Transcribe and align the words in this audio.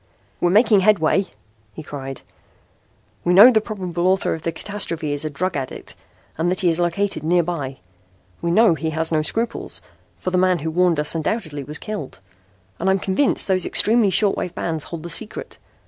"We're 0.39 0.49
making 0.49 0.79
headway," 0.79 1.27
he 1.73 1.83
cried. 1.83 2.21
"We 3.23 3.33
know 3.35 3.51
the 3.51 3.61
probable 3.61 4.07
author 4.07 4.33
of 4.33 4.41
the 4.41 4.51
catastrophe 4.51 5.13
is 5.13 5.23
a 5.23 5.29
drug 5.29 5.55
addict 5.55 5.95
and 6.39 6.49
that 6.49 6.61
he 6.61 6.69
is 6.69 6.79
located 6.79 7.23
nearby. 7.23 7.77
We 8.41 8.49
know 8.49 8.73
he 8.73 8.89
has 8.89 9.11
no 9.11 9.21
scruples, 9.21 9.79
for 10.17 10.31
the 10.31 10.39
man 10.39 10.57
who 10.57 10.71
warned 10.71 10.99
us 10.99 11.13
undoubtedly 11.13 11.63
was 11.63 11.77
killed. 11.77 12.19
And 12.79 12.89
I'm 12.89 12.97
convinced 12.97 13.47
those 13.47 13.63
extremely 13.63 14.09
short 14.09 14.35
wave 14.35 14.55
bands 14.55 14.85
hold 14.85 15.03
the 15.03 15.11
secret. 15.11 15.59